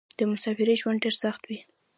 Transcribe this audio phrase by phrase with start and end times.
[0.17, 1.59] د مسافرۍ ژوند ډېر سخت وې.